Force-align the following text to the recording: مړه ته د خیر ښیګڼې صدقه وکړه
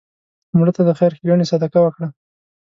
مړه 0.57 0.71
ته 0.75 0.81
د 0.85 0.89
خیر 0.99 1.11
ښیګڼې 1.17 1.45
صدقه 1.51 1.79
وکړه 1.81 2.07